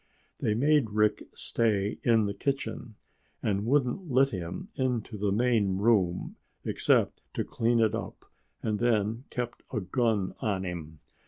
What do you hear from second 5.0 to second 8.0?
the main room except to clean it